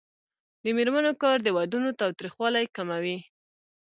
[0.63, 3.17] د میرمنو کار د ودونو تاوتریخوالی کموي.